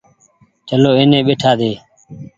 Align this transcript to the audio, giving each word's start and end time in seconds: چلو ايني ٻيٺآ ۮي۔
چلو 0.67 0.89
ايني 0.97 1.19
ٻيٺآ 1.27 1.51
ۮي۔ 1.59 1.71